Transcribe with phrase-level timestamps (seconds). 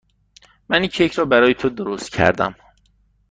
[0.69, 2.55] من این کیک را برای تو درست کردم.